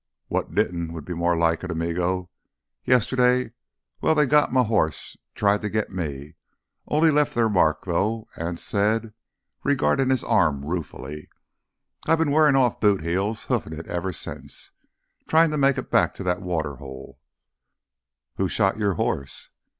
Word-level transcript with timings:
"What 0.29 0.55
didn't 0.55 0.93
would 0.93 1.05
be 1.05 1.13
more 1.13 1.37
like 1.37 1.63
it, 1.63 1.69
amigo. 1.69 2.31
Yesterday, 2.85 3.51
well, 4.01 4.15
they 4.15 4.25
got 4.25 4.49
m' 4.49 4.55
hoss—tried 4.55 5.61
to 5.61 5.69
git 5.69 5.91
me. 5.91 6.33
Only 6.87 7.11
left 7.11 7.35
their 7.35 7.49
mark, 7.49 7.85
though," 7.85 8.27
Anse 8.35 8.63
said, 8.63 9.13
regarding 9.63 10.09
his 10.09 10.23
arm 10.23 10.65
ruefully. 10.65 11.29
"I've 12.07 12.17
been 12.17 12.31
wearin' 12.31 12.55
off 12.55 12.79
boot 12.79 13.03
heels 13.03 13.43
hoofin' 13.45 13.73
it 13.77 13.85
ever 13.85 14.11
since. 14.11 14.71
Tryin' 15.27 15.51
to 15.51 15.57
make 15.59 15.77
it 15.77 15.91
back 15.91 16.15
to 16.15 16.23
that 16.23 16.37
there 16.39 16.45
water 16.47 16.77
hole." 16.77 17.19
"Who 18.37 18.49
shot 18.49 18.79
your 18.79 18.95
horse?" 18.95 19.49